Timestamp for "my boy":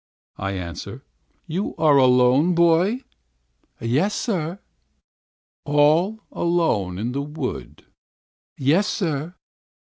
2.47-3.01